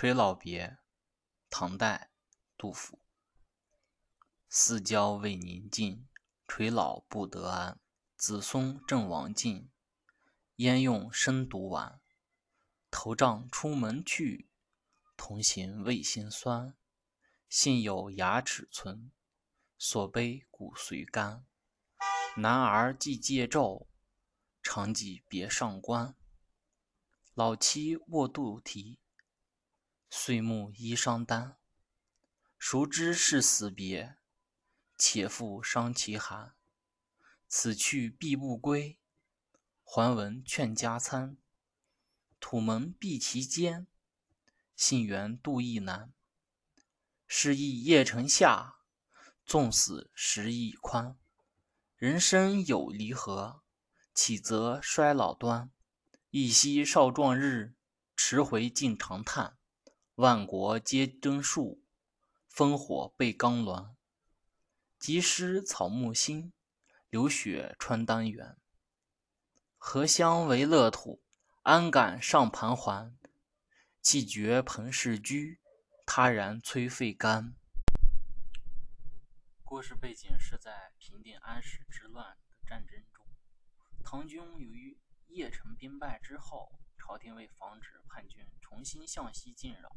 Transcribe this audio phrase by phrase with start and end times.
[0.00, 0.78] 垂老别，
[1.50, 2.10] 唐代，
[2.56, 3.02] 杜甫。
[4.48, 6.08] 四郊未宁静，
[6.48, 7.78] 垂老不得安。
[8.16, 9.68] 子孙正亡尽，
[10.56, 12.00] 焉用生独晚？
[12.90, 14.48] 头杖出门去，
[15.18, 16.74] 同行畏心酸。
[17.50, 19.12] 幸有牙齿存，
[19.76, 21.44] 所悲骨髓干。
[22.38, 23.86] 男儿既戒胄，
[24.62, 26.16] 长戟别上关。
[27.34, 28.98] 老妻卧肚啼。
[30.12, 31.56] 岁暮衣裳单，
[32.58, 34.16] 孰知是死别？
[34.98, 36.56] 且复伤其寒。
[37.46, 38.98] 此去必不归，
[39.84, 41.36] 还闻劝家餐。
[42.40, 43.86] 土门闭其间，
[44.74, 46.12] 信缘度亦难。
[47.28, 48.80] 是亦邺城下，
[49.46, 51.16] 纵死时已宽。
[51.94, 53.62] 人生有离合，
[54.12, 55.70] 岂择衰老端？
[56.30, 57.76] 一夕少壮日，
[58.16, 59.56] 迟回尽长叹。
[60.20, 61.82] 万国皆争树，
[62.52, 63.94] 烽火被钢鸾。
[64.98, 66.52] 及时草木新，
[67.08, 68.58] 流血穿丹原。
[69.78, 71.22] 何乡为乐土，
[71.62, 73.16] 安敢上盘桓？
[74.02, 75.58] 气绝彭氏居，
[76.04, 77.54] 他然摧废干。
[79.64, 83.24] 故事背景是在平定安史之乱的战争中，
[84.04, 84.98] 唐军由于
[85.30, 86.70] 邺城兵败之后。
[87.02, 89.90] 朝廷为防止叛军重新向西进扰，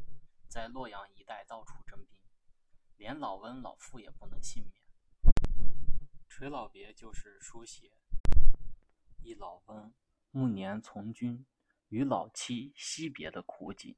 [0.54, 2.22] 在洛阳一带到处征兵，
[2.98, 4.84] 连老温、老傅也不能幸免。
[6.30, 7.98] 垂老别就是书写
[9.24, 9.92] 一老翁
[10.30, 11.44] 暮年从军
[11.88, 13.98] 与老妻惜别的苦景。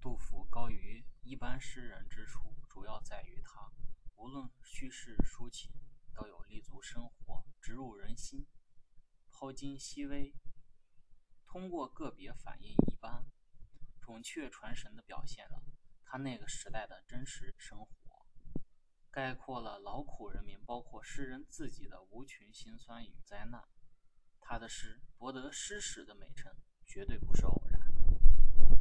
[0.00, 3.70] 杜甫高于一般诗人之处，主要在于他
[4.16, 5.70] 无论叙事抒情，
[6.14, 8.46] 都有立足生活、直入人心、
[9.28, 10.34] 抛荆吸微。
[11.44, 13.26] 通过个别反应一般，
[14.10, 15.62] 孔雀传神的表现了
[16.04, 18.26] 他那个时代的真实生活，
[19.08, 23.62] 概括了劳苦人民，包括诗人自己的无穷辛酸与灾难。
[24.40, 26.52] 他的诗博得诗史的美称，
[26.84, 27.69] 绝对不是偶然。